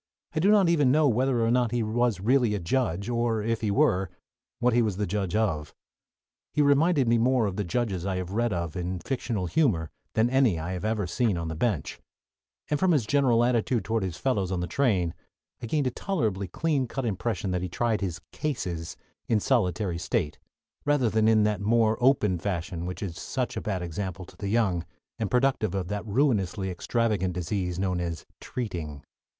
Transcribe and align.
I 0.33 0.39
do 0.39 0.49
not 0.49 0.67
even 0.67 0.91
know 0.91 1.07
whether 1.07 1.45
or 1.45 1.51
not 1.51 1.69
he 1.69 1.83
was 1.83 2.19
really 2.19 2.55
a 2.55 2.59
judge, 2.59 3.07
or, 3.07 3.43
if 3.43 3.61
he 3.61 3.69
were, 3.69 4.09
what 4.57 4.73
he 4.73 4.81
was 4.81 4.97
a 4.99 5.05
judge 5.05 5.35
of. 5.35 5.75
He 6.55 6.63
reminded 6.63 7.07
me 7.07 7.19
more 7.19 7.45
of 7.45 7.55
the 7.55 7.63
judges 7.63 8.03
I 8.03 8.15
have 8.15 8.31
read 8.31 8.51
of 8.51 8.75
in 8.75 8.97
fictional 8.97 9.45
humor 9.45 9.91
than 10.15 10.27
any 10.27 10.57
I 10.57 10.71
have 10.71 10.83
ever 10.83 11.05
seen 11.05 11.37
on 11.37 11.49
the 11.49 11.55
bench, 11.55 11.99
and 12.67 12.79
from 12.79 12.93
his 12.93 13.05
general 13.05 13.43
attitude 13.43 13.85
toward 13.85 14.01
his 14.01 14.17
fellows 14.17 14.51
on 14.51 14.59
the 14.59 14.65
train 14.65 15.13
I 15.61 15.67
gained 15.67 15.85
a 15.85 15.91
tolerably 15.91 16.47
clean 16.47 16.87
cut 16.87 17.05
impression 17.05 17.51
that 17.51 17.61
he 17.61 17.69
tried 17.69 18.01
his 18.01 18.21
"cases" 18.31 18.97
in 19.27 19.39
solitary 19.39 19.99
state, 19.99 20.39
rather 20.83 21.11
than 21.11 21.27
in 21.27 21.43
that 21.43 21.61
more 21.61 21.95
open 22.01 22.39
fashion 22.39 22.87
which 22.87 23.03
is 23.03 23.19
such 23.19 23.55
a 23.55 23.61
bad 23.61 23.83
example 23.83 24.25
to 24.25 24.35
the 24.35 24.49
young, 24.49 24.83
and 25.19 25.29
productive 25.29 25.75
of 25.75 25.89
that 25.89 26.07
ruinously 26.07 26.71
extravagant 26.71 27.35
disease 27.35 27.77
known 27.77 27.99
as 28.01 28.25
"treating." 28.39 29.03